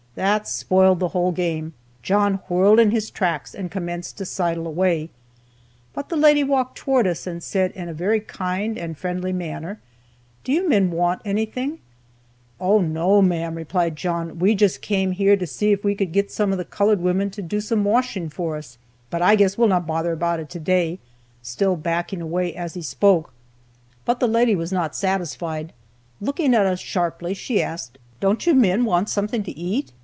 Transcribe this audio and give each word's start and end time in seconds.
That 0.15 0.45
spoiled 0.45 0.99
the 0.99 1.07
whole 1.15 1.31
game; 1.31 1.71
John 2.03 2.39
whirled 2.49 2.81
in 2.81 2.91
his 2.91 3.09
tracks 3.09 3.55
and 3.55 3.71
commenced 3.71 4.17
to 4.17 4.25
sidle 4.25 4.67
away. 4.67 5.09
But 5.93 6.09
the 6.09 6.17
lady 6.17 6.43
walked 6.43 6.77
towards 6.77 7.07
us 7.07 7.25
and 7.25 7.41
said 7.41 7.71
in 7.71 7.87
a 7.87 7.93
very 7.93 8.19
kind 8.19 8.77
and 8.77 8.97
friendly 8.97 9.31
manner: 9.31 9.79
'Do 10.43 10.51
you 10.51 10.67
men 10.67 10.91
want 10.91 11.21
anything?' 11.23 11.79
'Oh, 12.59 12.81
no, 12.81 13.21
ma'am,' 13.21 13.55
replied 13.55 13.95
John; 13.95 14.37
'we 14.37 14.53
just 14.53 14.81
came 14.81 15.11
here 15.13 15.37
to 15.37 15.47
see 15.47 15.71
if 15.71 15.81
we 15.85 15.95
could 15.95 16.11
get 16.11 16.29
some 16.29 16.51
of 16.51 16.57
the 16.57 16.65
colored 16.65 16.99
women 16.99 17.29
to 17.29 17.41
do 17.41 17.61
some 17.61 17.85
washing 17.85 18.27
for 18.27 18.57
us, 18.57 18.77
but 19.09 19.21
I 19.21 19.37
guess 19.37 19.57
we'll 19.57 19.69
not 19.69 19.87
bother 19.87 20.11
about 20.11 20.41
it 20.41 20.49
today;' 20.49 20.99
still 21.41 21.77
backing 21.77 22.19
away 22.21 22.53
as 22.53 22.73
he 22.73 22.81
spoke. 22.81 23.31
But 24.03 24.19
the 24.19 24.27
lady 24.27 24.57
was 24.57 24.73
not 24.73 24.93
satisfied. 24.93 25.71
Looking 26.19 26.53
at 26.53 26.65
us 26.65 26.81
very 26.81 26.85
sharply, 26.87 27.33
she 27.33 27.63
asked: 27.63 27.97
'Don't 28.19 28.45
you 28.45 28.53
men 28.53 28.83
want 28.83 29.07
something 29.07 29.43
to 29.43 29.57
eat?' 29.57 29.93